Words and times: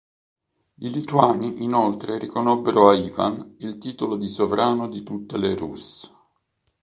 I 0.79 0.89
lituani 0.89 1.61
inoltre 1.63 2.17
riconobbero 2.17 2.89
a 2.89 2.95
Ivan 2.95 3.53
il 3.59 3.77
titolo 3.77 4.15
di 4.15 4.29
"sovrano 4.29 4.87
di 4.89 5.03
tutte 5.03 5.37
le 5.37 5.53
Rus"'. 5.53 6.11